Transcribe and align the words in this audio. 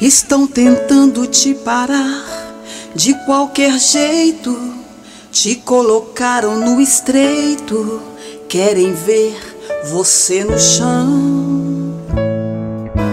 Estão 0.00 0.46
tentando 0.46 1.26
te 1.26 1.52
parar 1.54 2.24
de 2.94 3.12
qualquer 3.26 3.78
jeito. 3.78 4.58
Te 5.30 5.56
colocaram 5.56 6.58
no 6.58 6.80
estreito. 6.80 8.00
Querem 8.48 8.94
ver 8.94 9.38
você 9.92 10.42
no 10.42 10.58
chão. 10.58 12.00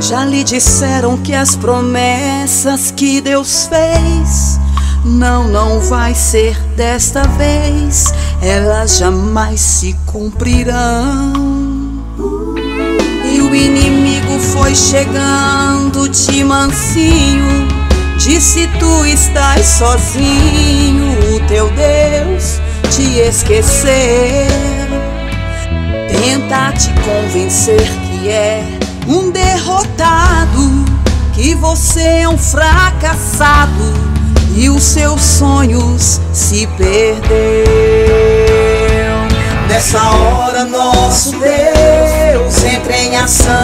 Já 0.00 0.24
lhe 0.24 0.44
disseram 0.44 1.16
que 1.16 1.34
as 1.34 1.56
promessas 1.56 2.92
que 2.92 3.20
Deus 3.20 3.66
fez 3.66 4.60
não, 5.04 5.48
não 5.48 5.80
vai 5.80 6.14
ser 6.14 6.56
desta 6.76 7.22
vez. 7.22 8.12
Elas 8.40 8.98
jamais 8.98 9.60
se 9.60 9.92
cumprirão. 10.06 11.32
E 13.34 13.40
o 13.40 13.52
inimigo 13.52 14.38
foi 14.38 14.72
chegando 14.72 15.95
de 16.28 16.44
mansinho. 16.44 17.68
Disse: 18.18 18.68
Tu 18.78 19.06
estás 19.06 19.66
sozinho, 19.66 21.34
o 21.34 21.40
teu 21.46 21.70
Deus 21.70 22.60
te 22.90 23.20
esqueceu. 23.20 23.90
Tenta 26.08 26.72
te 26.72 26.90
convencer 27.00 27.82
que 27.82 28.28
é 28.28 28.64
um 29.06 29.30
derrotado, 29.30 30.84
que 31.34 31.54
você 31.54 32.20
é 32.22 32.28
um 32.28 32.38
fracassado 32.38 33.92
e 34.54 34.70
os 34.70 34.82
seus 34.82 35.20
sonhos 35.20 36.20
se 36.32 36.66
perdeu. 36.78 37.36
Nessa 39.68 40.02
hora, 40.10 40.64
nosso 40.64 41.32
Deus 41.32 42.64
entra 42.64 42.96
em 42.96 43.16
ação 43.16 43.55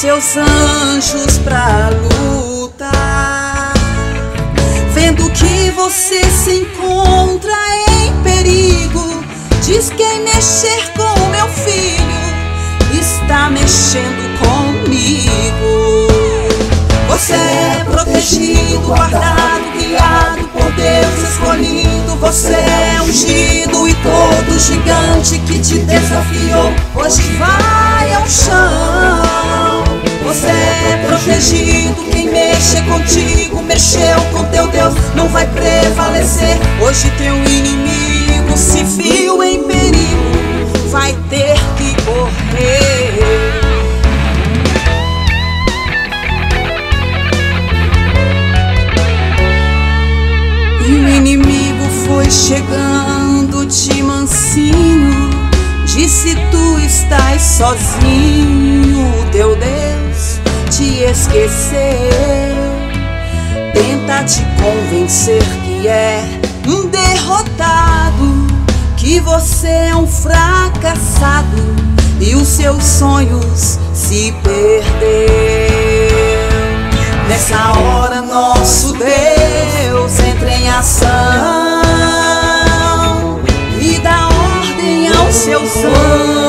seus 0.00 0.34
anjos 0.34 1.36
pra 1.44 1.90
lutar. 1.90 3.74
Vendo 4.94 5.28
que 5.28 5.70
você 5.72 6.24
se 6.24 6.60
encontra 6.60 7.52
em 8.00 8.22
perigo, 8.22 9.22
diz 9.62 9.90
quem 9.90 10.22
mexer 10.22 10.90
com 10.96 11.26
meu 11.26 11.46
filho 11.48 12.98
está 12.98 13.50
mexendo 13.50 14.38
comigo. 14.38 16.08
Você 17.08 17.34
é 17.34 17.84
protegido, 17.84 18.80
guardado, 18.86 19.64
guiado 19.78 20.48
por 20.48 20.72
Deus 20.72 21.30
escolhido. 21.30 22.16
Você 22.20 22.54
é 22.54 23.02
ungido 23.02 23.86
e 23.86 23.94
todo 23.96 24.58
gigante 24.58 25.38
que 25.40 25.58
te 25.58 25.78
desafiou 25.80 26.72
hoje 26.94 27.20
vai 27.36 28.14
ao 28.14 28.26
chão. 28.26 29.09
Você 30.30 30.46
é 30.46 31.04
protegido, 31.08 32.04
quem 32.12 32.30
mexe 32.30 32.80
contigo, 32.82 33.60
mexeu 33.64 34.16
com 34.32 34.44
teu 34.44 34.68
Deus, 34.68 34.94
não 35.16 35.26
vai 35.26 35.44
prevalecer. 35.48 36.56
Hoje 36.80 37.10
teu 37.18 37.34
inimigo 37.34 38.56
se 38.56 38.84
viu 38.84 39.42
em 39.42 39.64
perigo, 39.64 40.88
vai 40.88 41.16
ter 41.28 41.58
que 41.76 41.96
correr. 42.04 43.12
E 50.86 50.92
o 50.92 51.08
inimigo 51.08 51.88
foi 52.06 52.30
chegando 52.30 53.66
de 53.66 54.00
mansinho. 54.00 55.28
Disse: 55.86 56.36
Tu 56.52 56.78
estás 56.78 57.42
sozinho, 57.42 59.12
teu 59.32 59.56
Deus 59.56 60.09
te 60.70 61.02
esqueceu. 61.02 61.78
Tenta 63.74 64.24
te 64.24 64.42
convencer 64.62 65.42
que 65.64 65.88
é 65.88 66.22
um 66.66 66.86
derrotado, 66.86 68.46
que 68.96 69.20
você 69.20 69.68
é 69.68 69.96
um 69.96 70.06
fracassado 70.06 71.58
e 72.20 72.34
os 72.34 72.46
seus 72.46 72.82
sonhos 72.84 73.78
se 73.92 74.32
perdeu. 74.42 74.90
Nessa 77.28 77.72
hora, 77.78 78.22
nosso 78.22 78.92
Deus 78.92 80.20
entra 80.20 80.50
em 80.50 80.68
ação 80.68 81.08
e 83.80 83.98
dá 83.98 84.28
ordem 84.28 85.08
aos 85.08 85.34
seus 85.34 85.76
anjos 85.76 86.39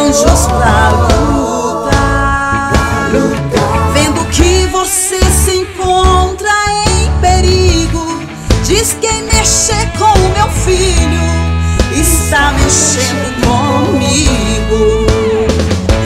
diz 8.72 8.96
quem 9.02 9.24
mexer 9.24 9.86
com 9.98 10.18
o 10.18 10.30
meu 10.30 10.50
filho 10.50 11.22
está 11.94 12.54
mexendo 12.54 13.42
comigo. 13.46 15.06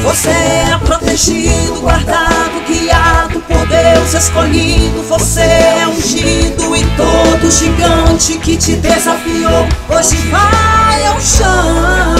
Você 0.04 0.30
é 0.30 0.78
protegido, 0.84 1.82
guardado, 1.82 2.66
guiado 2.68 3.40
por 3.42 3.68
Deus 3.68 4.14
escolhido. 4.16 5.04
Você 5.08 5.42
é 5.42 5.88
ungido 5.88 6.76
e 6.76 6.84
todo 6.98 7.52
gigante 7.52 8.40
que 8.40 8.58
te 8.58 8.76
desafiou 8.78 9.68
hoje 9.88 10.16
vai 10.32 11.06
ao 11.06 11.22
chão. 11.22 12.16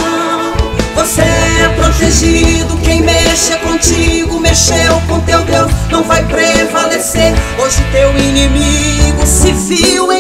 Você 0.96 1.22
é 1.22 1.70
protegido, 1.76 2.78
quem 2.78 3.02
mexe 3.02 3.56
contigo, 3.58 4.40
mexeu 4.40 5.02
com 5.08 5.20
teu 5.22 5.42
Deus, 5.44 5.72
não 5.92 6.04
vai 6.04 6.24
prevalecer. 6.24 7.34
Hoje 7.60 7.84
teu 7.92 8.16
inimigo 8.18 9.26
se 9.26 9.52
viu 9.52 10.12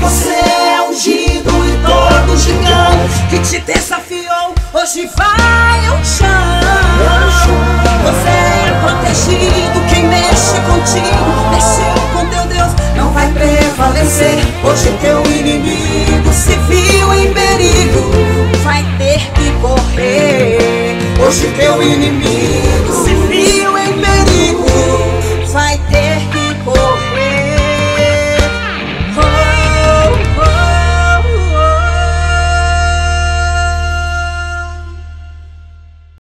Você 0.00 0.30
é 0.30 0.88
ungido 0.88 1.50
e 1.66 1.76
todo 1.84 2.38
gigante 2.38 3.26
que 3.28 3.38
te 3.38 3.60
desafiou 3.60 4.54
hoje 4.72 5.08
vai 5.16 5.86
ao 5.86 6.02
chão. 6.04 6.26
Você 8.02 8.28
é 8.28 8.80
protegido, 8.80 9.80
quem 9.88 10.06
mexe 10.06 10.58
contigo, 10.66 11.50
mexeu 11.50 11.94
com 12.12 12.26
teu 12.26 12.46
Deus, 12.46 12.72
não 12.96 13.12
vai 13.12 13.30
prevalecer. 13.30 14.38
Hoje 14.64 14.90
teu 15.00 15.22
inimigo 15.26 16.32
se 16.32 16.56
viu 16.68 17.14
em 17.14 17.32
perigo, 17.32 18.10
vai 18.64 18.82
ter 18.96 19.20
que 19.34 19.52
correr. 19.60 20.98
Hoje 21.24 21.46
teu 21.56 21.82
inimigo 21.82 22.71